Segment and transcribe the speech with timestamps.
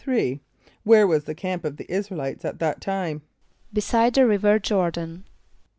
[0.43, 3.21] = Where was the camp of the [)I][s+]´ra el [=i]tes at that time?
[3.71, 5.25] =Beside the river Jôr´dan.